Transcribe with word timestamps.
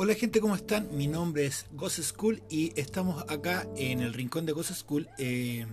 Hola 0.00 0.14
gente, 0.14 0.40
¿cómo 0.40 0.54
están? 0.54 0.96
Mi 0.96 1.08
nombre 1.08 1.44
es 1.44 1.66
Ghost 1.72 1.98
School 1.98 2.40
y 2.48 2.72
estamos 2.76 3.24
acá 3.26 3.68
en 3.74 3.98
el 3.98 4.14
rincón 4.14 4.46
de 4.46 4.52
Ghost 4.52 4.70
School 4.70 5.08
eh, 5.18 5.66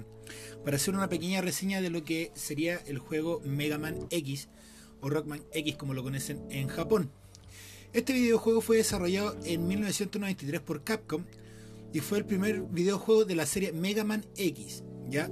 para 0.63 0.77
hacer 0.77 0.95
una 0.95 1.07
pequeña 1.07 1.41
reseña 1.41 1.79
de 1.79 1.91
lo 1.91 2.03
que 2.03 2.31
sería 2.33 2.81
el 2.87 2.97
juego 2.97 3.39
Mega 3.45 3.77
Man 3.77 4.07
X 4.09 4.49
o 4.99 5.11
Rockman 5.11 5.43
X 5.53 5.75
como 5.75 5.93
lo 5.93 6.01
conocen 6.01 6.41
en 6.49 6.69
Japón. 6.69 7.11
Este 7.93 8.13
videojuego 8.13 8.61
fue 8.61 8.77
desarrollado 8.77 9.37
en 9.43 9.67
1993 9.67 10.59
por 10.59 10.83
Capcom 10.83 11.23
y 11.93 11.99
fue 11.99 12.17
el 12.17 12.25
primer 12.25 12.63
videojuego 12.63 13.25
de 13.25 13.35
la 13.35 13.45
serie 13.45 13.73
Mega 13.73 14.03
Man 14.03 14.25
X. 14.37 14.83
¿ya? 15.07 15.29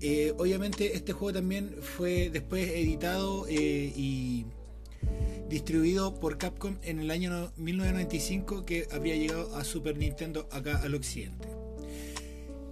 Eh, 0.00 0.32
obviamente 0.38 0.94
este 0.94 1.12
juego 1.12 1.32
también 1.32 1.74
fue 1.80 2.30
después 2.30 2.70
editado 2.70 3.48
eh, 3.48 3.92
y 3.96 4.46
distribuido 5.52 6.18
por 6.18 6.38
Capcom 6.38 6.78
en 6.82 6.98
el 6.98 7.10
año 7.10 7.52
1995 7.58 8.64
que 8.64 8.88
habría 8.90 9.16
llegado 9.16 9.54
a 9.54 9.64
Super 9.64 9.98
Nintendo 9.98 10.48
acá 10.50 10.80
al 10.82 10.94
occidente. 10.94 11.46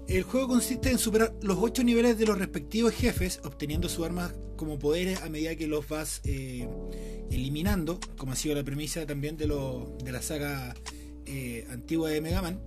El 0.08 0.22
juego 0.22 0.48
consiste 0.48 0.90
en 0.90 0.98
superar 0.98 1.34
los 1.42 1.58
8 1.60 1.84
niveles 1.84 2.18
de 2.18 2.24
los 2.26 2.38
respectivos 2.38 2.94
jefes, 2.94 3.40
obteniendo 3.44 3.88
sus 3.88 4.06
armas 4.06 4.32
como 4.56 4.78
poderes 4.78 5.20
a 5.22 5.28
medida 5.28 5.54
que 5.56 5.66
los 5.66 5.88
vas 5.88 6.22
eh, 6.24 6.66
eliminando, 7.30 8.00
como 8.16 8.32
ha 8.32 8.36
sido 8.36 8.54
la 8.54 8.64
premisa 8.64 9.06
también 9.06 9.36
de, 9.36 9.46
de 9.46 10.12
la 10.12 10.22
saga 10.22 10.74
eh, 11.26 11.66
antigua 11.70 12.08
de 12.08 12.20
Mega 12.22 12.40
Man. 12.40 12.60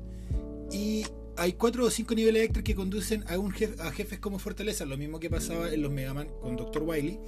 Y 0.71 1.05
hay 1.37 1.53
4 1.53 1.85
o 1.85 1.89
5 1.89 2.13
niveles 2.13 2.43
extras 2.43 2.63
que 2.63 2.75
conducen 2.75 3.25
a, 3.27 3.39
un 3.39 3.51
a 3.79 3.91
jefes 3.91 4.19
como 4.19 4.37
fortaleza, 4.37 4.85
lo 4.85 4.95
mismo 4.95 5.19
que 5.19 5.29
pasaba 5.31 5.73
en 5.73 5.81
los 5.81 5.91
Mega 5.91 6.13
Man 6.13 6.29
con 6.39 6.55
Dr. 6.55 6.83
Wily, 6.83 7.19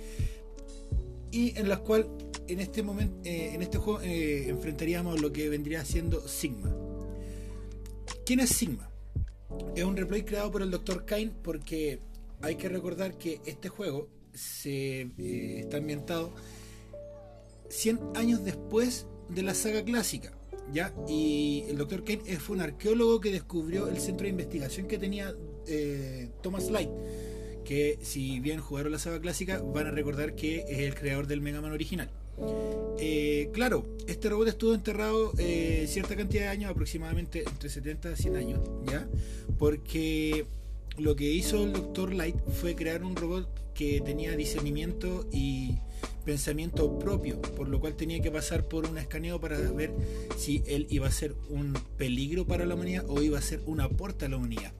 y 1.31 1.57
en 1.57 1.67
las 1.67 1.79
cuales 1.79 2.07
en 2.47 2.59
este 2.59 2.83
momento, 2.83 3.27
eh, 3.27 3.51
en 3.53 3.61
este 3.61 3.77
juego 3.77 4.01
eh, 4.01 4.49
enfrentaríamos 4.49 5.21
lo 5.21 5.31
que 5.31 5.49
vendría 5.49 5.83
siendo 5.85 6.27
Sigma. 6.27 6.73
¿Quién 8.25 8.39
es 8.39 8.49
Sigma? 8.49 8.89
Es 9.75 9.83
un 9.83 9.95
replay 9.95 10.23
creado 10.23 10.51
por 10.51 10.61
el 10.61 10.71
Dr. 10.71 11.05
Kane 11.05 11.31
porque 11.43 11.99
hay 12.41 12.55
que 12.55 12.69
recordar 12.69 13.17
que 13.17 13.41
este 13.45 13.69
juego 13.69 14.09
se 14.33 15.01
eh, 15.01 15.59
está 15.59 15.77
ambientado 15.77 16.33
100 17.69 17.99
años 18.15 18.43
después 18.43 19.07
de 19.29 19.43
la 19.43 19.53
saga 19.53 19.83
clásica. 19.83 20.31
¿ya? 20.73 20.93
Y 21.07 21.63
el 21.69 21.77
Dr. 21.77 22.03
Kane 22.03 22.39
fue 22.39 22.55
un 22.55 22.61
arqueólogo 22.61 23.21
que 23.21 23.31
descubrió 23.31 23.87
el 23.87 23.99
centro 23.99 24.25
de 24.25 24.31
investigación 24.31 24.87
que 24.87 24.97
tenía 24.97 25.35
Thomas 26.41 26.69
Light 26.69 26.89
que 27.65 27.97
si 28.03 28.39
bien 28.39 28.61
jugaron 28.61 28.91
la 28.91 28.99
saga 28.99 29.19
clásica 29.19 29.59
van 29.59 29.87
a 29.87 29.91
recordar 29.91 30.35
que 30.35 30.65
es 30.69 30.79
el 30.79 30.93
creador 30.93 31.25
del 31.25 31.41
Mega 31.41 31.59
Man 31.59 31.71
original. 31.71 32.11
Eh, 32.99 33.49
claro, 33.53 33.85
este 34.07 34.29
robot 34.29 34.47
estuvo 34.47 34.73
enterrado 34.73 35.33
eh, 35.37 35.85
cierta 35.87 36.15
cantidad 36.15 36.43
de 36.43 36.49
años, 36.49 36.71
aproximadamente 36.71 37.43
entre 37.47 37.69
70 37.69 38.11
y 38.11 38.15
100 38.15 38.35
años, 38.35 38.59
¿ya? 38.89 39.07
Porque 39.57 40.45
lo 40.97 41.15
que 41.15 41.31
hizo 41.31 41.63
el 41.63 41.73
Dr. 41.73 42.13
Light 42.13 42.37
fue 42.61 42.75
crear 42.75 43.03
un 43.03 43.15
robot 43.15 43.47
que 43.73 44.01
tenía 44.01 44.35
discernimiento 44.35 45.27
y 45.31 45.75
pensamiento 46.25 46.97
propio, 46.97 47.41
por 47.41 47.67
lo 47.67 47.79
cual 47.79 47.95
tenía 47.95 48.21
que 48.21 48.31
pasar 48.31 48.63
por 48.63 48.89
un 48.89 48.97
escaneo 48.97 49.39
para 49.39 49.59
ver 49.59 49.91
si 50.37 50.63
él 50.65 50.87
iba 50.89 51.07
a 51.07 51.11
ser 51.11 51.35
un 51.49 51.73
peligro 51.97 52.45
para 52.45 52.65
la 52.65 52.75
humanidad 52.75 53.05
o 53.07 53.21
iba 53.21 53.37
a 53.37 53.41
ser 53.41 53.61
un 53.65 53.81
aporte 53.81 54.25
a 54.25 54.29
la 54.29 54.37
humanidad. 54.37 54.71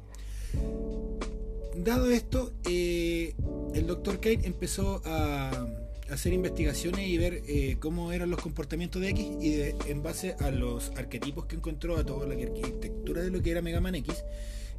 Dado 1.76 2.10
esto, 2.10 2.54
eh, 2.68 3.36
el 3.74 3.86
Dr. 3.86 4.20
Kane 4.20 4.40
empezó 4.44 5.02
a 5.06 5.68
hacer 6.10 6.34
investigaciones 6.34 7.08
y 7.08 7.18
ver 7.18 7.44
eh, 7.48 7.78
cómo 7.80 8.12
eran 8.12 8.30
los 8.30 8.42
comportamientos 8.42 9.02
de 9.02 9.10
X 9.10 9.26
y 9.42 9.90
en 9.90 10.04
base 10.04 10.36
a 10.40 10.52
los 10.52 10.92
arquetipos 10.98 11.46
que 11.46 11.56
encontró, 11.56 11.98
a 11.98 12.06
toda 12.06 12.28
la 12.28 12.34
arquitectura 12.34 13.22
de 13.22 13.32
lo 13.32 13.42
que 13.42 13.52
era 13.52 13.62
Mega 13.62 13.82
Man 13.82 13.96
X, 13.96 14.24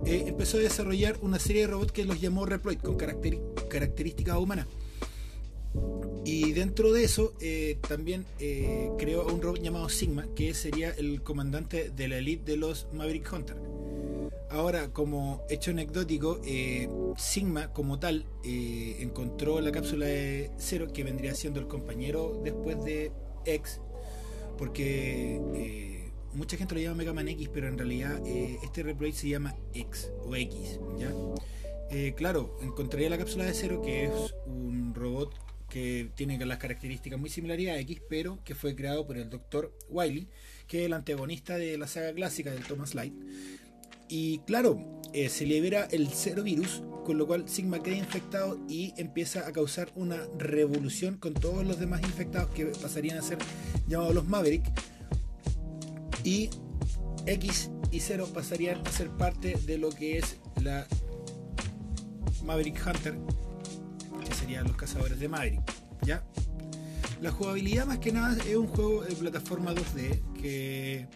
eh, 0.05 0.25
empezó 0.27 0.59
a 0.59 0.61
desarrollar 0.61 1.17
una 1.23 1.39
serie 1.39 1.63
de 1.63 1.69
robots 1.69 1.93
que 1.93 2.05
los 2.05 2.21
llamó 2.21 2.47
Reploid 2.47 2.79
con 2.79 2.97
características 2.97 4.37
humanas. 4.37 4.67
Y 6.25 6.53
dentro 6.53 6.93
de 6.93 7.05
eso 7.05 7.35
eh, 7.41 7.79
también 7.87 8.25
creó 8.99 9.27
un 9.27 9.41
robot 9.43 9.63
llamado 9.63 9.89
Sigma, 9.89 10.27
que 10.35 10.55
sería 10.55 10.91
el 10.91 11.23
comandante 11.23 11.91
de 11.91 12.09
la 12.09 12.19
elite 12.19 12.51
de 12.51 12.57
los 12.57 12.89
Maverick 12.93 13.33
Hunter. 13.33 13.57
Ahora, 14.49 14.93
como 14.93 15.45
hecho 15.51 15.73
anecdótico, 15.73 16.41
eh, 16.45 16.89
Sigma 17.17 17.73
como 17.73 17.99
tal 17.99 18.27
eh, 18.45 18.97
encontró 19.01 19.61
la 19.61 19.73
cápsula 19.73 20.07
de 20.07 20.53
Cero 20.57 20.87
que 20.93 21.03
vendría 21.03 21.35
siendo 21.35 21.59
el 21.59 21.67
compañero 21.67 22.41
después 22.45 22.83
de 22.85 23.11
X, 23.45 23.81
porque 24.57 25.41
eh, 25.55 26.13
mucha 26.33 26.57
gente 26.57 26.77
lo 26.77 26.81
llama 26.81 26.97
Mega 26.97 27.13
Man 27.13 27.29
X, 27.29 27.51
pero 27.53 27.67
en 27.67 27.77
realidad 27.77 28.25
este 28.25 28.85
replay 28.85 29.13
se 29.13 29.29
llama 29.31 29.57
X 29.75 30.11
o 30.25 30.37
X, 30.37 30.79
¿ya? 30.99 31.13
claro, 32.15 32.57
encontraría 32.63 33.11
la 33.11 33.19
cápsula 33.19 33.45
de 33.45 33.55
Cero 33.55 33.81
que 33.83 34.05
es 34.05 34.35
un 34.47 34.95
robot 34.95 35.35
que 35.69 36.11
tiene 36.15 36.45
las 36.45 36.59
características 36.59 37.19
muy 37.19 37.31
similares 37.31 37.69
a 37.69 37.79
X, 37.81 38.01
pero 38.09 38.39
que 38.45 38.55
fue 38.55 38.77
creado 38.77 39.07
por 39.07 39.17
el 39.17 39.29
Dr. 39.29 39.73
Wily, 39.89 40.29
que 40.69 40.81
es 40.81 40.87
el 40.87 40.93
antagonista 40.93 41.59
de 41.59 41.77
la 41.77 41.89
saga 41.89 42.13
clásica 42.13 42.53
del 42.53 42.65
Thomas 42.65 42.95
Light 42.95 43.15
y 44.09 44.39
claro, 44.41 45.01
eh, 45.13 45.29
se 45.29 45.47
libera 45.47 45.85
el 45.91 46.09
cero 46.09 46.43
virus, 46.43 46.83
con 47.05 47.19
lo 47.19 47.27
cual 47.27 47.49
Sigma 47.49 47.83
queda 47.83 47.97
infectado 47.97 48.59
y 48.69 48.93
empieza 48.97 49.47
a 49.47 49.53
causar 49.53 49.91
una 49.95 50.19
revolución 50.39 51.17
con 51.17 51.35
todos 51.35 51.65
los 51.65 51.79
demás 51.79 52.03
infectados 52.03 52.51
que 52.51 52.67
pasarían 52.67 53.19
a 53.19 53.23
ser 53.23 53.39
llamados 53.87 54.15
los 54.15 54.27
Maverick. 54.27 54.65
Y 56.25 56.51
X 57.27 57.71
y 57.93 58.01
Zero 58.01 58.27
pasarían 58.27 58.87
a 58.87 58.91
ser 58.91 59.11
parte 59.11 59.57
de 59.67 59.79
lo 59.79 59.91
que 59.91 60.19
es 60.19 60.37
la 60.63 60.87
Maverick 62.45 62.81
Hunter, 62.85 63.19
que 64.25 64.35
serían 64.35 64.67
los 64.67 64.77
cazadores 64.77 65.19
de 65.19 65.29
Maverick. 65.29 65.63
¿Ya? 66.03 66.25
La 67.21 67.31
jugabilidad 67.31 67.87
más 67.87 67.99
que 67.99 68.13
nada 68.13 68.37
es 68.45 68.57
un 68.57 68.67
juego 68.67 69.03
de 69.03 69.15
plataforma 69.15 69.75
2D 69.75 70.35
que 70.35 71.09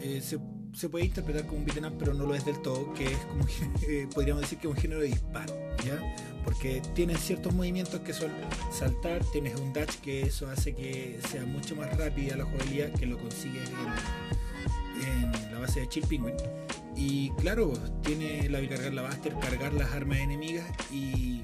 eh, 0.00 0.20
se 0.20 0.38
se 0.74 0.88
puede 0.88 1.06
interpretar 1.06 1.46
como 1.46 1.58
un 1.58 1.64
beat'em 1.66 1.92
pero 1.98 2.14
no 2.14 2.26
lo 2.26 2.34
es 2.34 2.44
del 2.44 2.60
todo, 2.62 2.92
que 2.94 3.06
es 3.06 3.18
como, 3.26 3.44
eh, 3.82 4.08
podríamos 4.14 4.42
decir 4.42 4.58
que 4.58 4.68
es 4.68 4.74
un 4.74 4.80
género 4.80 5.00
de 5.00 5.08
disparo, 5.08 5.54
¿ya? 5.84 6.16
Porque 6.44 6.80
tienes 6.94 7.20
ciertos 7.20 7.52
movimientos 7.54 8.00
que 8.00 8.12
son 8.12 8.30
saltar, 8.72 9.22
tienes 9.32 9.58
un 9.60 9.72
dash 9.72 9.96
que 9.96 10.22
eso 10.22 10.48
hace 10.48 10.74
que 10.74 11.18
sea 11.28 11.44
mucho 11.44 11.76
más 11.76 11.94
rápida 11.96 12.36
la 12.36 12.44
jugabilidad, 12.44 12.90
que 12.92 13.06
lo 13.06 13.18
consigues 13.18 13.68
en, 13.68 15.52
la 15.52 15.58
base 15.58 15.80
de 15.80 15.88
Chill 15.88 16.06
Penguin. 16.06 16.34
Y 16.96 17.30
claro, 17.32 17.72
tiene 18.02 18.48
la 18.48 18.60
de 18.60 18.68
cargar 18.68 18.92
la 18.92 19.02
Buster, 19.02 19.34
cargar 19.40 19.72
las 19.74 19.92
armas 19.92 20.18
enemigas 20.18 20.66
y 20.90 21.42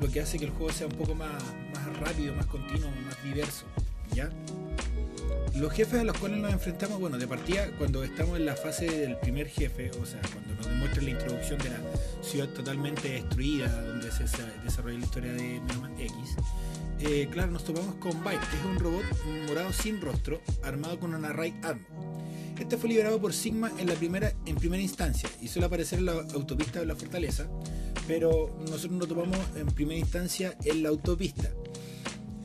lo 0.00 0.08
que 0.08 0.20
hace 0.20 0.38
que 0.38 0.44
el 0.46 0.50
juego 0.52 0.72
sea 0.72 0.86
un 0.86 0.94
poco 0.94 1.14
más, 1.14 1.42
más 1.74 1.98
rápido, 1.98 2.34
más 2.34 2.46
continuo, 2.46 2.90
más 3.04 3.22
diverso, 3.24 3.66
¿ya? 4.14 4.30
Los 5.56 5.72
jefes 5.72 6.00
a 6.00 6.04
los 6.04 6.16
cuales 6.18 6.38
nos 6.38 6.52
enfrentamos, 6.52 7.00
bueno, 7.00 7.18
de 7.18 7.26
partida, 7.26 7.68
cuando 7.78 8.04
estamos 8.04 8.36
en 8.38 8.46
la 8.46 8.54
fase 8.54 8.86
del 8.86 9.16
primer 9.16 9.48
jefe, 9.48 9.90
o 10.00 10.06
sea, 10.06 10.20
cuando 10.32 10.54
nos 10.54 10.66
demuestra 10.66 11.02
la 11.02 11.10
introducción 11.10 11.58
de 11.58 11.70
la 11.70 11.80
ciudad 12.22 12.48
totalmente 12.50 13.08
destruida, 13.08 13.68
donde 13.82 14.10
se 14.12 14.24
desarrolla 14.64 14.98
la 14.98 15.04
historia 15.04 15.32
de 15.32 15.56
X, 15.98 16.36
eh, 17.00 17.28
claro, 17.30 17.52
nos 17.52 17.64
topamos 17.64 17.94
con 17.96 18.24
Byte, 18.24 18.40
que 18.40 18.56
es 18.56 18.64
un 18.64 18.78
robot 18.78 19.04
morado 19.48 19.72
sin 19.72 20.00
rostro, 20.00 20.40
armado 20.62 20.98
con 20.98 21.14
una 21.14 21.32
Raid 21.32 21.54
Arm. 21.62 21.84
Este 22.58 22.76
fue 22.76 22.88
liberado 22.88 23.20
por 23.20 23.32
Sigma 23.32 23.70
en 23.78 23.86
la 23.86 23.94
primera, 23.94 24.32
en 24.46 24.56
primera 24.56 24.82
instancia 24.82 25.28
y 25.40 25.46
suele 25.46 25.66
aparecer 25.66 26.00
en 26.00 26.06
la 26.06 26.12
autopista 26.12 26.80
de 26.80 26.86
la 26.86 26.96
fortaleza, 26.96 27.48
pero 28.08 28.58
nosotros 28.60 28.98
nos 28.98 29.08
topamos 29.08 29.38
en 29.54 29.66
primera 29.66 29.98
instancia 29.98 30.56
en 30.64 30.82
la 30.82 30.88
autopista. 30.88 31.52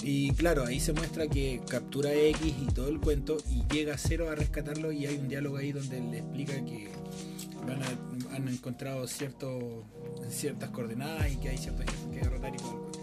Y 0.03 0.31
claro, 0.33 0.65
ahí 0.65 0.81
se 0.81 0.91
muestra 0.91 1.27
que 1.27 1.61
captura 1.67 2.13
X 2.13 2.53
y 2.61 2.65
todo 2.73 2.89
el 2.89 2.99
cuento 2.99 3.37
y 3.49 3.63
llega 3.73 3.95
a 3.95 3.97
cero 3.97 4.29
a 4.29 4.35
rescatarlo 4.35 4.91
y 4.91 5.05
hay 5.05 5.15
un 5.15 5.29
diálogo 5.29 5.57
ahí 5.57 5.71
donde 5.71 6.01
le 6.01 6.17
explica 6.19 6.53
que 6.53 6.91
han 8.33 8.47
encontrado 8.49 9.07
cierto, 9.07 9.85
ciertas 10.29 10.69
coordenadas 10.71 11.31
y 11.31 11.37
que 11.37 11.49
hay 11.49 11.57
ciertas 11.57 11.85
que 12.11 12.19
derrotar 12.19 12.53
y 12.53 12.57
todo 12.57 12.71
el 12.71 12.77
cuento. 12.79 12.93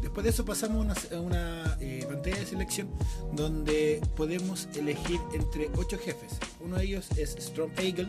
Después 0.00 0.24
de 0.24 0.30
eso 0.30 0.44
pasamos 0.44 0.86
a 1.12 1.20
una, 1.20 1.76
eh, 1.80 2.04
pantalla 2.08 2.38
de 2.38 2.46
selección 2.46 2.88
donde 3.32 4.00
podemos 4.16 4.68
elegir 4.76 5.18
entre 5.32 5.70
ocho 5.76 5.98
jefes. 5.98 6.38
Uno 6.60 6.76
de 6.76 6.84
ellos 6.84 7.08
es 7.16 7.36
Strong 7.38 7.72
Eagle, 7.78 8.08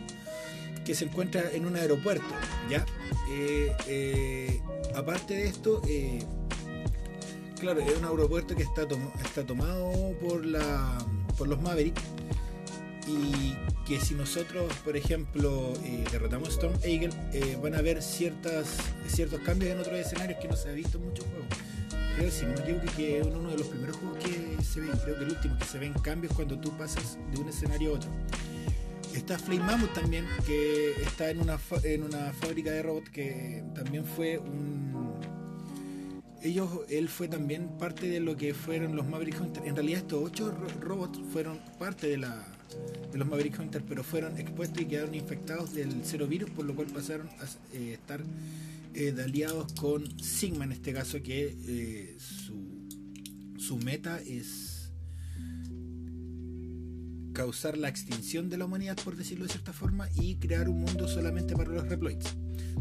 que 0.84 0.94
se 0.94 1.06
encuentra 1.06 1.50
en 1.52 1.66
un 1.66 1.76
aeropuerto. 1.76 2.34
¿ya? 2.70 2.84
Eh, 3.30 3.72
eh, 3.88 4.60
aparte 4.94 5.34
de 5.34 5.46
esto, 5.46 5.82
claro, 7.60 7.80
es 7.80 7.98
un 7.98 8.04
aeropuerto 8.04 8.56
que 8.56 8.62
está, 8.62 8.86
está 9.24 9.44
tomado 9.46 9.92
por, 10.20 10.44
la, 10.44 10.98
por 11.36 11.46
los 11.48 11.60
Maverick 11.60 11.98
y 13.06 13.54
que 13.86 14.00
si 14.00 14.14
nosotros, 14.14 14.72
por 14.84 14.96
ejemplo, 14.96 15.72
eh, 15.84 16.04
derrotamos 16.10 16.50
Storm 16.50 16.74
Eagle, 16.82 17.10
eh, 17.32 17.58
van 17.62 17.74
a 17.74 17.78
haber 17.78 18.02
ciertas, 18.02 18.78
ciertos 19.06 19.40
cambios 19.40 19.72
en 19.72 19.80
otros 19.80 19.98
escenarios 19.98 20.38
que 20.40 20.48
no 20.48 20.56
se 20.56 20.70
ha 20.70 20.72
visto 20.72 20.98
en 20.98 21.06
muchos 21.06 21.24
juegos. 21.26 21.46
Creo, 22.16 22.30
si 22.30 22.46
no 22.46 22.54
me 22.54 22.60
equivoco, 22.60 22.86
que 22.96 23.20
es 23.20 23.26
uno 23.26 23.50
de 23.50 23.58
los 23.58 23.66
primeros 23.66 23.96
juegos 23.96 24.18
que, 24.18 24.62
se 24.62 24.80
ve, 24.80 24.88
creo 25.04 25.18
que 25.18 25.24
el 25.24 25.30
último 25.30 25.58
que 25.58 25.64
se 25.64 25.78
ven 25.78 25.92
cambios 25.94 26.32
cuando 26.34 26.58
tú 26.58 26.76
pasas 26.76 27.18
de 27.32 27.40
un 27.40 27.48
escenario 27.48 27.90
a 27.90 27.94
otro. 27.94 28.10
Está 29.14 29.38
Flame 29.38 29.64
Mammoth 29.64 29.92
también, 29.92 30.24
que 30.46 30.92
está 31.02 31.30
en 31.30 31.40
una, 31.40 31.58
en 31.82 32.04
una 32.04 32.32
fábrica 32.32 32.70
de 32.70 32.82
robots 32.82 33.10
que 33.10 33.64
también 33.74 34.04
fue 34.04 34.38
un... 34.38 35.09
Ellos, 36.42 36.70
él 36.88 37.08
fue 37.08 37.28
también 37.28 37.68
parte 37.78 38.08
de 38.08 38.20
lo 38.20 38.36
que 38.36 38.54
fueron 38.54 38.96
los 38.96 39.06
Maverick 39.06 39.40
Hunter. 39.40 39.62
En 39.66 39.74
realidad 39.74 40.00
estos 40.00 40.22
ocho 40.24 40.50
robots 40.80 41.20
fueron 41.32 41.58
parte 41.78 42.06
de, 42.06 42.16
la, 42.16 42.46
de 43.12 43.18
los 43.18 43.28
Maverick 43.28 43.58
Hunter, 43.58 43.82
pero 43.86 44.02
fueron 44.02 44.38
expuestos 44.38 44.80
y 44.80 44.86
quedaron 44.86 45.14
infectados 45.14 45.74
del 45.74 46.00
cero 46.02 46.26
virus, 46.26 46.50
por 46.50 46.64
lo 46.64 46.74
cual 46.74 46.88
pasaron 46.88 47.28
a 47.28 47.76
eh, 47.76 47.92
estar 47.92 48.22
eh, 48.94 49.14
aliados 49.22 49.72
con 49.74 50.18
Sigma 50.20 50.64
en 50.64 50.72
este 50.72 50.94
caso, 50.94 51.22
que 51.22 51.56
eh, 51.66 52.16
su, 52.18 52.88
su 53.58 53.76
meta 53.76 54.18
es 54.20 54.80
causar 57.32 57.78
la 57.78 57.88
extinción 57.88 58.48
de 58.48 58.58
la 58.58 58.64
humanidad, 58.64 58.98
por 59.04 59.16
decirlo 59.16 59.44
de 59.44 59.52
cierta 59.52 59.72
forma, 59.72 60.08
y 60.14 60.36
crear 60.36 60.68
un 60.68 60.80
mundo 60.80 61.06
solamente 61.06 61.54
para 61.54 61.70
los 61.70 61.88
Reploids. 61.88 62.36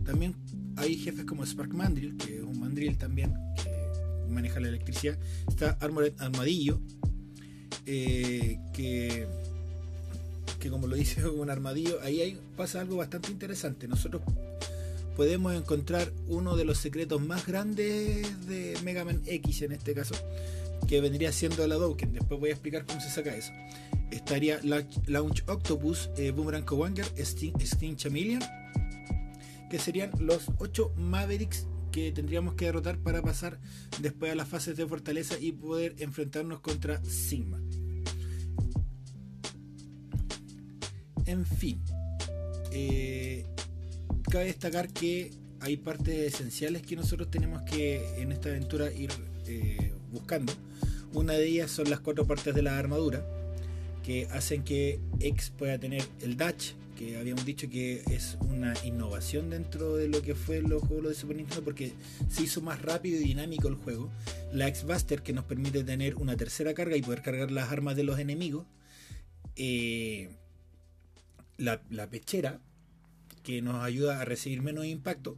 También 0.06 0.36
hay 0.80 0.96
jefes 0.96 1.26
como 1.26 1.46
Spark 1.46 1.74
Mandrill, 1.74 2.18
que 2.18 2.38
es 2.38 2.44
un 2.44 2.60
mandrill 2.60 2.98
también 2.98 3.34
que 3.62 3.70
maneja 4.30 4.60
la 4.60 4.70
electricidad. 4.70 5.18
Está 5.48 5.78
Armored 5.82 6.14
Armadillo, 6.20 6.80
eh, 7.86 8.58
que, 8.74 9.28
como 10.70 10.88
lo 10.88 10.96
dice 10.96 11.28
un 11.28 11.50
armadillo, 11.50 12.00
ahí 12.02 12.40
pasa 12.56 12.82
algo 12.82 12.98
bastante 12.98 13.32
interesante. 13.32 13.88
Nosotros 13.88 14.22
podemos 15.16 15.54
encontrar 15.54 16.12
uno 16.28 16.56
de 16.56 16.66
los 16.66 16.78
secretos 16.78 17.22
más 17.22 17.46
grandes 17.46 18.48
de 18.48 18.78
Mega 18.84 19.04
Man 19.04 19.22
X 19.26 19.62
en 19.64 19.74
este 19.74 19.94
caso, 19.94 20.16
que 20.88 21.02
vendría 21.02 21.32
siendo 21.32 21.68
la 21.68 21.76
Doken. 21.76 22.14
Después 22.14 22.40
voy 22.40 22.50
a 22.50 22.54
explicar 22.54 22.86
cómo 22.86 23.02
se 23.02 23.10
saca 23.10 23.36
eso 23.36 23.52
estaría 24.12 24.60
Launch 25.08 25.44
Octopus, 25.48 26.10
eh, 26.18 26.32
Boomerang 26.32 26.66
Cowanger, 26.66 27.06
Sting, 27.18 27.96
Chameleon, 27.96 28.42
que 29.70 29.80
serían 29.80 30.12
los 30.20 30.50
8 30.58 30.94
Mavericks 30.98 31.68
que 31.92 32.12
tendríamos 32.12 32.54
que 32.54 32.66
derrotar 32.66 33.00
para 33.00 33.22
pasar 33.22 33.60
después 34.02 34.32
a 34.32 34.36
las 34.36 34.48
fases 34.48 34.78
de 34.78 34.86
fortaleza 34.86 35.36
y 35.40 35.52
poder 35.52 35.96
enfrentarnos 36.00 36.60
contra 36.60 37.04
Sigma. 37.04 37.60
En 41.26 41.46
fin, 41.46 41.82
eh, 42.72 43.46
cabe 44.30 44.46
destacar 44.46 44.90
que 44.90 45.32
hay 45.62 45.78
partes 45.78 46.34
esenciales 46.34 46.82
que 46.82 46.96
nosotros 46.96 47.30
tenemos 47.30 47.62
que 47.64 48.22
en 48.22 48.32
esta 48.32 48.50
aventura 48.50 48.92
ir 48.92 49.12
eh, 49.46 49.94
buscando. 50.12 50.54
Una 51.14 51.34
de 51.34 51.46
ellas 51.46 51.72
son 51.72 51.90
las 51.90 52.00
cuatro 52.00 52.26
partes 52.26 52.54
de 52.54 52.62
la 52.62 52.78
armadura 52.78 53.26
que 54.04 54.28
hacen 54.32 54.64
que 54.64 55.00
X 55.20 55.52
pueda 55.58 55.78
tener 55.78 56.04
el 56.22 56.38
Dash, 56.38 56.72
que 57.00 57.16
habíamos 57.16 57.46
dicho 57.46 57.70
que 57.70 58.04
es 58.12 58.38
una 58.42 58.74
innovación 58.84 59.50
dentro 59.50 59.96
de 59.96 60.10
lo 60.10 60.22
que 60.22 60.36
fue 60.36 60.62
los 60.62 60.84
juegos 60.84 61.08
de 61.08 61.16
Super 61.16 61.38
Nintendo 61.38 61.64
porque 61.64 61.94
se 62.28 62.44
hizo 62.44 62.60
más 62.60 62.82
rápido 62.82 63.22
y 63.22 63.24
dinámico 63.24 63.70
el 63.70 63.76
juego. 63.76 64.10
La 64.52 64.68
X-Buster 64.68 65.24
que 65.24 65.32
nos 65.32 65.46
permite 65.46 65.86
tener 65.86 66.16
una 66.16 66.36
tercera 66.36 66.74
carga 66.74 66.98
y 66.98 67.02
poder 67.02 67.22
cargar 67.22 67.52
las 67.52 67.72
armas 67.72 67.96
de 67.96 68.04
los 68.04 68.20
enemigos. 68.20 68.68
Eh, 69.56 70.28
la, 71.58 71.82
la 71.90 72.10
pechera 72.10 72.60
que 73.44 73.62
nos 73.62 73.82
ayuda 73.82 74.20
a 74.20 74.26
recibir 74.26 74.62
menos 74.62 74.86
impacto. 74.86 75.38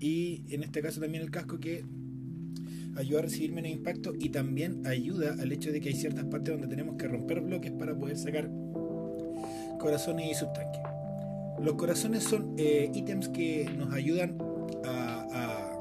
Y 0.00 0.42
en 0.52 0.64
este 0.64 0.82
caso 0.82 1.00
también 1.00 1.22
el 1.22 1.30
casco 1.30 1.60
que 1.60 1.84
ayuda 2.96 3.20
a 3.20 3.22
recibir 3.22 3.52
menos 3.52 3.70
impacto 3.70 4.14
y 4.18 4.30
también 4.30 4.84
ayuda 4.84 5.36
al 5.40 5.52
hecho 5.52 5.70
de 5.70 5.80
que 5.80 5.90
hay 5.90 5.94
ciertas 5.94 6.24
partes 6.24 6.54
donde 6.54 6.66
tenemos 6.66 6.96
que 6.96 7.06
romper 7.06 7.40
bloques 7.40 7.70
para 7.70 7.96
poder 7.96 8.18
sacar 8.18 8.50
corazones 9.78 10.30
y 10.30 10.34
subtanques. 10.34 10.82
Los 11.60 11.74
corazones 11.74 12.24
son 12.24 12.54
eh, 12.56 12.90
ítems 12.92 13.28
que 13.28 13.68
nos 13.76 13.92
ayudan 13.92 14.38
a, 14.84 15.74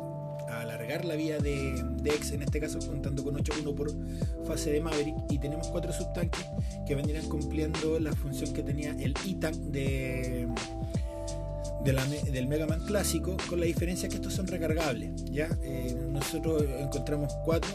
alargar 0.49 1.05
la 1.05 1.15
vida 1.15 1.38
de, 1.38 1.83
de, 2.01 2.09
X, 2.09 2.31
en 2.31 2.41
este 2.41 2.59
caso 2.59 2.79
contando 2.79 3.23
con 3.23 3.35
8-1 3.35 3.75
por 3.75 3.91
fase 4.45 4.71
de 4.71 4.81
Maverick, 4.81 5.15
y 5.29 5.38
tenemos 5.38 5.67
cuatro 5.67 5.94
subtanques 5.94 6.45
que 6.85 6.95
vendrían 6.95 7.27
cumpliendo 7.29 7.99
la 7.99 8.11
función 8.13 8.53
que 8.53 8.63
tenía 8.63 8.91
el 8.91 9.13
ITAN 9.25 9.71
de 9.71 10.47
del 11.93 12.47
Mega 12.47 12.67
Man 12.67 12.81
clásico, 12.85 13.38
con 13.47 13.59
la 13.59 13.65
diferencia 13.65 14.09
que 14.09 14.15
estos 14.15 14.33
son 14.33 14.47
recargables. 14.47 15.23
¿ya? 15.25 15.50
Eh, 15.63 15.95
nosotros 16.09 16.63
encontramos 16.79 17.33
cuatro 17.45 17.69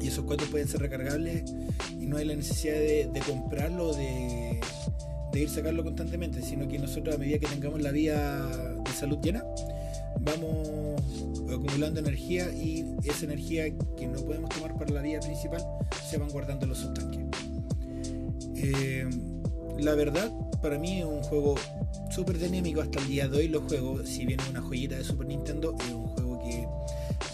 y 0.00 0.08
esos 0.08 0.24
cuatro 0.24 0.46
pueden 0.48 0.66
ser 0.66 0.80
recargables 0.80 1.44
y 1.90 2.06
no 2.06 2.16
hay 2.16 2.24
la 2.24 2.34
necesidad 2.34 2.74
de, 2.74 3.22
comprarlo 3.26 3.90
o 3.90 3.94
de, 5.32 5.40
ir 5.40 5.48
sacarlo 5.48 5.82
constantemente, 5.82 6.42
sino 6.42 6.68
que 6.68 6.78
nosotros 6.78 7.14
a 7.14 7.18
medida 7.18 7.38
que 7.38 7.46
tengamos 7.46 7.80
la 7.80 7.90
vía 7.90 8.46
de 8.84 8.92
salud 8.92 9.18
llena, 9.22 9.44
vamos 10.20 11.00
acumulando 11.50 12.00
energía 12.00 12.50
y 12.52 12.84
esa 13.04 13.24
energía 13.24 13.64
que 13.96 14.06
no 14.06 14.20
podemos 14.20 14.50
tomar 14.50 14.76
para 14.76 14.90
la 14.90 15.02
vía 15.02 15.20
principal 15.20 15.62
se 16.08 16.18
van 16.18 16.28
guardando 16.30 16.66
los 16.66 16.78
subtanques. 16.78 17.26
Eh, 18.56 19.08
la 19.78 19.94
verdad, 19.94 20.30
para 20.60 20.78
mí 20.78 21.00
es 21.00 21.04
un 21.04 21.22
juego 21.22 21.56
súper 22.10 22.38
dinámico 22.38 22.80
hasta 22.80 23.00
el 23.00 23.08
día 23.08 23.28
de 23.28 23.38
hoy 23.38 23.48
lo 23.48 23.62
juego, 23.62 24.04
si 24.04 24.26
bien 24.26 24.38
es 24.38 24.48
una 24.50 24.60
joyita 24.60 24.96
de 24.96 25.04
Super 25.04 25.26
Nintendo, 25.26 25.74
es 25.80 25.92
un 25.92 26.06
juego 26.08 26.38
que 26.42 26.68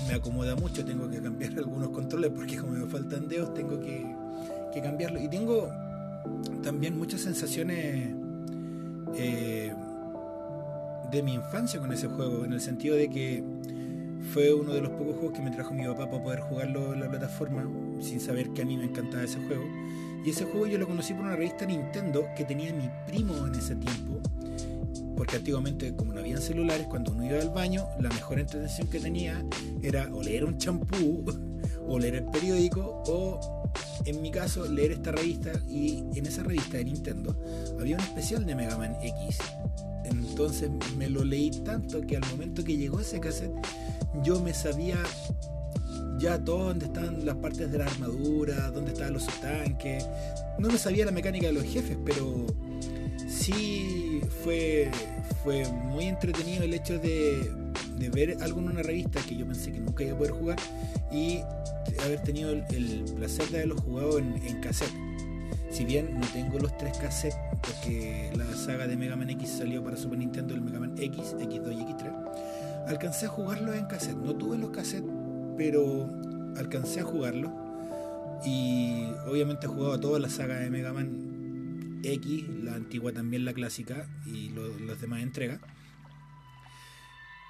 me 0.06 0.14
acomoda 0.14 0.56
mucho, 0.56 0.84
tengo 0.84 1.08
que 1.10 1.20
cambiar 1.20 1.52
algunos 1.58 1.90
controles 1.90 2.30
porque 2.34 2.56
como 2.56 2.72
me 2.72 2.86
faltan 2.86 3.28
dedos 3.28 3.52
tengo 3.54 3.80
que, 3.80 4.06
cambiarlo. 4.80 5.20
Y 5.20 5.28
tengo 5.28 5.68
también 6.62 6.98
muchas 6.98 7.20
sensaciones 7.20 8.10
eh, 9.16 9.72
de 11.10 11.22
mi 11.22 11.34
infancia 11.34 11.80
con 11.80 11.92
ese 11.92 12.08
juego, 12.08 12.44
en 12.44 12.52
el 12.52 12.60
sentido 12.60 12.96
de 12.96 13.08
que 13.08 13.42
fue 14.32 14.52
uno 14.52 14.74
de 14.74 14.80
los 14.80 14.90
pocos 14.90 15.16
juegos 15.16 15.32
que 15.32 15.42
me 15.42 15.50
trajo 15.50 15.72
mi 15.72 15.86
papá 15.86 16.10
para 16.10 16.22
poder 16.22 16.40
jugarlo 16.40 16.92
en 16.92 17.00
la 17.00 17.08
plataforma, 17.08 17.66
sin 18.00 18.20
saber 18.20 18.50
que 18.50 18.62
a 18.62 18.64
mí 18.64 18.76
me 18.76 18.84
encantaba 18.84 19.24
ese 19.24 19.38
juego. 19.46 19.64
Y 20.24 20.30
ese 20.30 20.44
juego 20.44 20.66
yo 20.66 20.78
lo 20.78 20.86
conocí 20.86 21.14
por 21.14 21.24
una 21.24 21.36
revista 21.36 21.64
Nintendo 21.64 22.26
que 22.36 22.44
tenía 22.44 22.72
mi 22.72 22.90
primo 23.06 23.46
en 23.46 23.54
ese 23.54 23.76
tiempo 23.76 24.20
porque 25.18 25.34
antiguamente 25.34 25.96
como 25.96 26.12
no 26.12 26.20
habían 26.20 26.40
celulares, 26.40 26.86
cuando 26.86 27.10
uno 27.10 27.26
iba 27.26 27.40
al 27.40 27.50
baño, 27.50 27.88
la 27.98 28.08
mejor 28.08 28.38
entretención 28.38 28.86
que 28.86 29.00
tenía 29.00 29.44
era 29.82 30.08
o 30.14 30.22
leer 30.22 30.44
un 30.44 30.58
champú, 30.58 31.24
o 31.88 31.98
leer 31.98 32.14
el 32.14 32.24
periódico, 32.26 33.02
o 33.08 33.57
en 34.04 34.22
mi 34.22 34.30
caso 34.30 34.66
leer 34.66 34.92
esta 34.92 35.12
revista, 35.12 35.52
y 35.68 36.04
en 36.14 36.26
esa 36.26 36.42
revista 36.42 36.78
de 36.78 36.84
Nintendo 36.84 37.36
había 37.78 37.96
un 37.96 38.02
especial 38.02 38.46
de 38.46 38.54
Mega 38.54 38.76
Man 38.76 38.96
X. 39.02 39.38
Entonces 40.04 40.70
me 40.96 41.08
lo 41.08 41.24
leí 41.24 41.50
tanto 41.50 42.00
que 42.00 42.16
al 42.16 42.26
momento 42.30 42.64
que 42.64 42.76
llegó 42.76 43.00
ese 43.00 43.20
cassette, 43.20 43.52
yo 44.22 44.40
me 44.40 44.54
sabía 44.54 45.02
ya 46.18 46.42
todo 46.42 46.64
dónde 46.64 46.86
están 46.86 47.24
las 47.24 47.36
partes 47.36 47.70
de 47.70 47.78
la 47.78 47.86
armadura, 47.86 48.70
dónde 48.70 48.92
estaban 48.92 49.14
los 49.14 49.26
tanques. 49.40 50.06
No 50.58 50.68
me 50.68 50.78
sabía 50.78 51.04
la 51.04 51.12
mecánica 51.12 51.46
de 51.46 51.52
los 51.52 51.64
jefes, 51.64 51.96
pero 52.04 52.46
sí 53.28 54.20
fue, 54.42 54.90
fue 55.44 55.66
muy 55.68 56.06
entretenido 56.06 56.64
el 56.64 56.74
hecho 56.74 56.98
de, 56.98 57.50
ver 58.12 58.38
algo 58.40 58.60
en 58.60 58.68
una 58.68 58.82
revista 58.82 59.20
que 59.20 59.36
yo 59.36 59.46
pensé 59.46 59.72
que 59.72 59.80
nunca 59.80 60.02
iba 60.02 60.14
a 60.14 60.18
poder 60.18 60.32
jugar 60.32 60.58
y 61.12 61.40
haber 62.04 62.22
tenido 62.22 62.50
el, 62.50 63.04
placer 63.16 63.48
de 63.48 63.58
haberlo 63.58 63.76
jugado 63.76 64.18
en, 64.18 64.60
cassette. 64.60 64.92
Si 65.70 65.84
bien 65.84 66.18
no 66.18 66.26
tengo 66.28 66.58
los 66.58 66.76
tres 66.78 66.96
cassettes, 66.98 67.38
porque 67.60 68.32
la 68.36 68.46
saga 68.54 68.86
de 68.86 68.96
Mega 68.96 69.16
Man 69.16 69.30
X 69.30 69.56
salió 69.58 69.84
para 69.84 69.96
Super 69.96 70.18
Nintendo, 70.18 70.54
el 70.54 70.62
Mega 70.62 70.80
Man 70.80 70.94
X, 70.98 71.34
X2 71.38 71.72
y 71.72 71.92
X3, 71.92 72.88
alcancé 72.88 73.26
a 73.26 73.28
jugarlo 73.28 73.74
en 73.74 73.86
cassette. 73.86 74.16
No 74.16 74.34
tuve 74.34 74.58
los 74.58 74.70
cassettes, 74.70 75.10
pero 75.56 76.10
alcancé 76.56 77.00
a 77.00 77.04
jugarlo. 77.04 77.52
Y 78.44 79.04
obviamente 79.26 79.66
he 79.66 79.68
jugado 79.68 79.98
toda 80.00 80.18
la 80.18 80.28
saga 80.28 80.58
de 80.58 80.70
Mega 80.70 80.92
Man 80.92 82.00
X, 82.02 82.44
la 82.62 82.74
antigua 82.74 83.12
también 83.12 83.44
la 83.44 83.52
clásica 83.52 84.08
y 84.26 84.50
las 84.86 85.00
demás 85.00 85.22
entregas. 85.22 85.60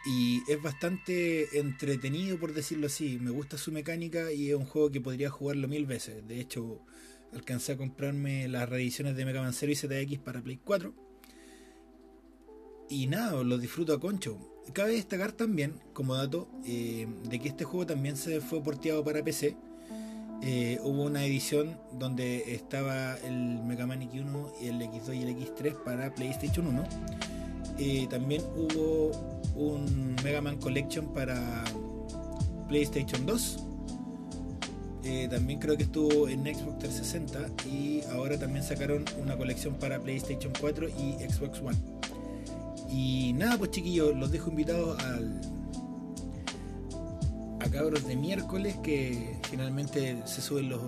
Y 0.08 0.42
es 0.50 0.60
bastante 0.62 1.58
entretenido 1.58 2.38
por 2.38 2.54
decirlo 2.54 2.86
así. 2.86 3.18
Me 3.20 3.30
gusta 3.30 3.58
su 3.58 3.70
mecánica 3.72 4.32
y 4.32 4.48
es 4.48 4.54
un 4.54 4.64
juego 4.64 4.90
que 4.90 5.00
podría 5.00 5.28
jugarlo 5.28 5.68
mil 5.68 5.84
veces. 5.84 6.26
De 6.26 6.40
hecho, 6.40 6.80
alcancé 7.34 7.72
a 7.72 7.76
comprarme 7.76 8.48
las 8.48 8.68
reediciones 8.68 9.16
de 9.16 9.26
Mega 9.26 9.42
Man 9.42 9.52
Zero 9.52 9.72
y 9.72 9.76
ZX 9.76 10.18
para 10.18 10.42
Play 10.42 10.58
4. 10.64 10.94
Y 12.88 13.06
nada, 13.06 13.42
lo 13.44 13.58
disfruto 13.58 13.92
a 13.92 14.00
concho. 14.00 14.38
Cabe 14.72 14.92
destacar 14.92 15.32
también, 15.32 15.74
como 15.92 16.14
dato, 16.14 16.48
eh, 16.64 17.06
de 17.28 17.38
que 17.38 17.48
este 17.48 17.64
juego 17.64 17.86
también 17.86 18.16
se 18.16 18.40
fue 18.40 18.62
porteado 18.62 19.04
para 19.04 19.22
PC 19.22 19.56
eh, 20.40 20.78
hubo 20.84 21.02
una 21.02 21.24
edición 21.24 21.76
donde 21.92 22.54
estaba 22.54 23.16
el 23.16 23.60
Mega 23.64 23.86
Man 23.86 24.00
X1 24.02 24.52
y 24.60 24.68
el 24.68 24.80
X2 24.80 25.16
y 25.16 25.22
el 25.22 25.36
X3 25.36 25.82
para 25.82 26.14
PlayStation 26.14 26.66
1. 26.68 27.37
También 28.10 28.42
hubo 28.56 29.12
un 29.54 30.16
Mega 30.24 30.40
Man 30.40 30.58
Collection 30.58 31.12
para 31.12 31.64
PlayStation 32.68 33.24
2. 33.26 33.64
Eh, 35.04 35.28
también 35.30 35.58
creo 35.58 35.76
que 35.76 35.84
estuvo 35.84 36.28
en 36.28 36.42
Xbox 36.42 36.78
360 36.80 37.66
y 37.70 38.02
ahora 38.12 38.38
también 38.38 38.64
sacaron 38.64 39.04
una 39.22 39.36
colección 39.36 39.74
para 39.74 40.00
PlayStation 40.00 40.52
4 40.60 40.88
y 40.88 41.30
Xbox 41.30 41.60
One. 41.60 41.78
Y 42.90 43.32
nada, 43.34 43.58
pues 43.58 43.70
chiquillos, 43.70 44.16
los 44.16 44.30
dejo 44.30 44.50
invitados 44.50 45.02
al 45.04 45.40
a 47.60 47.70
cabros 47.70 48.06
de 48.06 48.16
miércoles 48.16 48.76
que 48.82 49.36
finalmente 49.50 50.22
se 50.26 50.40
suben 50.40 50.68
los, 50.68 50.80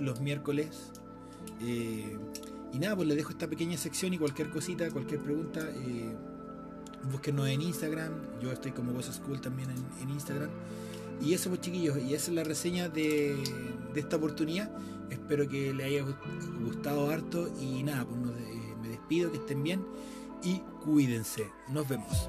los, 0.00 0.20
miércoles. 0.20 0.68
Eh, 1.60 2.16
y 2.72 2.78
nada, 2.78 2.96
pues 2.96 3.06
les 3.08 3.16
dejo 3.16 3.30
esta 3.30 3.48
pequeña 3.48 3.76
sección 3.76 4.14
y 4.14 4.18
cualquier 4.18 4.50
cosita, 4.50 4.90
cualquier 4.90 5.20
pregunta, 5.20 5.60
eh, 5.74 6.16
búsquenos 7.10 7.48
en 7.48 7.60
Instagram. 7.60 8.12
Yo 8.40 8.50
estoy 8.50 8.72
como 8.72 8.92
Voice 8.92 9.12
School 9.12 9.40
también 9.40 9.68
en, 10.00 10.10
Instagram. 10.10 10.50
Y 11.20 11.34
eso 11.34 11.50
pues 11.50 11.60
chiquillos, 11.60 11.98
y 11.98 12.14
esa 12.14 12.30
es 12.30 12.34
la 12.34 12.44
reseña 12.44 12.88
de, 12.88 13.36
esta 13.94 14.16
oportunidad. 14.16 14.70
Espero 15.10 15.46
que 15.46 15.74
les 15.74 15.86
haya 15.86 16.04
gustado 16.64 17.10
harto 17.10 17.52
y 17.60 17.82
nada, 17.82 18.06
pues 18.06 18.18
me 18.80 18.88
despido, 18.88 19.30
que 19.30 19.38
estén 19.38 19.62
bien 19.62 19.84
y 20.42 20.60
cuídense. 20.82 21.50
Nos 21.68 21.88
vemos. 21.88 22.28